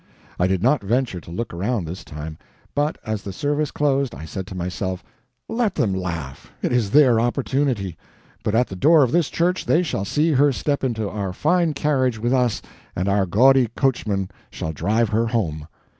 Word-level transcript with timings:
I 0.39 0.47
did 0.47 0.63
not 0.63 0.81
venture 0.81 1.21
to 1.21 1.29
look 1.29 1.53
around 1.53 1.85
this 1.85 2.03
time; 2.03 2.39
but 2.73 2.97
as 3.05 3.21
the 3.21 3.31
service 3.31 3.69
closed, 3.69 4.15
I 4.15 4.25
said 4.25 4.47
to 4.47 4.55
myself, 4.57 5.03
"Let 5.47 5.75
them 5.75 5.93
laugh, 5.93 6.51
it 6.63 6.73
is 6.73 6.89
their 6.89 7.19
opportunity; 7.19 7.97
but 8.43 8.55
at 8.55 8.65
the 8.69 8.75
door 8.75 9.03
of 9.03 9.11
this 9.11 9.29
church 9.29 9.67
they 9.67 9.83
shall 9.83 10.03
see 10.03 10.31
her 10.31 10.51
step 10.51 10.83
into 10.83 11.07
our 11.07 11.33
fine 11.33 11.75
carriage 11.75 12.17
with 12.17 12.33
us, 12.33 12.63
and 12.95 13.07
our 13.07 13.27
gaudy 13.27 13.67
coachman 13.75 14.31
shall 14.49 14.73
drive 14.73 15.09
her 15.09 15.27
home." 15.27 15.67